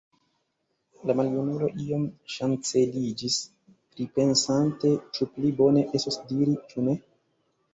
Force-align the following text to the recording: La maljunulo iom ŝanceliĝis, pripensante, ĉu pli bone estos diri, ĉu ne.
La 1.09 1.15
maljunulo 1.19 1.67
iom 1.83 2.07
ŝanceliĝis, 2.35 3.37
pripensante, 3.93 4.95
ĉu 5.19 5.29
pli 5.37 5.53
bone 5.61 5.85
estos 6.01 6.19
diri, 6.33 6.57
ĉu 6.73 6.89
ne. 6.91 6.99